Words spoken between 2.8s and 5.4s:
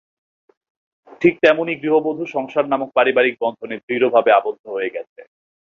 পারিবারিক বন্ধনে দৃঢ়ভাবে আবদ্ধ হয়ে গেছে।